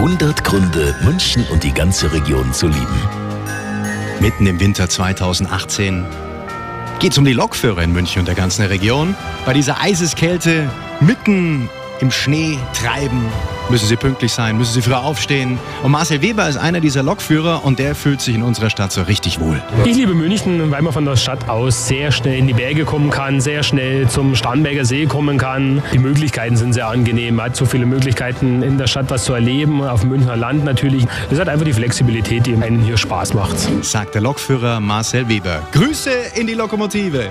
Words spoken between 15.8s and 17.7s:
Und Marcel Weber ist einer dieser Lokführer